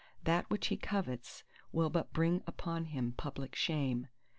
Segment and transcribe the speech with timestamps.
[0.23, 4.07] That which he covets will but bring upon him public shame.